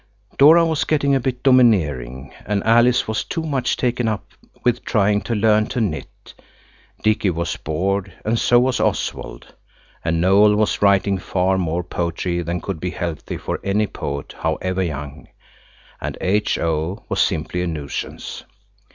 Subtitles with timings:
[0.39, 4.31] Dora was getting a bit domineering, and Alice was too much taken up
[4.63, 6.33] with trying to learn to knit.
[7.03, 9.53] Dicky was bored and so was Oswald,
[10.03, 14.81] and Noël was writing far more poetry than could be healthy for any poet, however
[14.81, 15.27] young,
[16.01, 17.05] and H.O.
[17.07, 18.43] was simply a nuisance.